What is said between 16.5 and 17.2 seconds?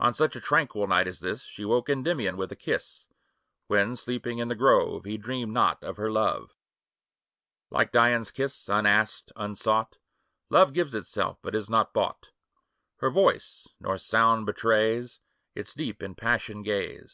ga/e.